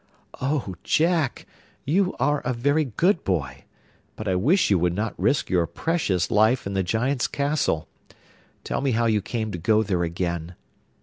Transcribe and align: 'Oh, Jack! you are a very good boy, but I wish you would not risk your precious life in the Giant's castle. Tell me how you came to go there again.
'Oh, 0.41 0.73
Jack! 0.83 1.45
you 1.85 2.15
are 2.19 2.39
a 2.41 2.53
very 2.53 2.85
good 2.85 3.23
boy, 3.23 3.65
but 4.15 4.27
I 4.27 4.33
wish 4.33 4.71
you 4.71 4.79
would 4.79 4.95
not 4.95 5.13
risk 5.15 5.47
your 5.47 5.67
precious 5.67 6.31
life 6.31 6.65
in 6.65 6.73
the 6.73 6.81
Giant's 6.81 7.27
castle. 7.27 7.87
Tell 8.63 8.81
me 8.81 8.93
how 8.93 9.05
you 9.05 9.21
came 9.21 9.51
to 9.51 9.59
go 9.59 9.83
there 9.83 10.01
again. 10.01 10.55